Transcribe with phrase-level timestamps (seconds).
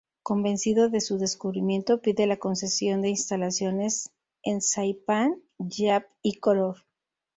[0.23, 4.09] Convencido de su descubrimiento, pide la concesión de instalaciones
[4.41, 6.77] en Saipán, Yap y Koror.